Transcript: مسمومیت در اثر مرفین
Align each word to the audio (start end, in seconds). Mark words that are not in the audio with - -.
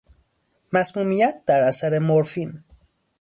مسمومیت 0.73 1.41
در 1.45 1.59
اثر 1.59 1.99
مرفین 1.99 2.63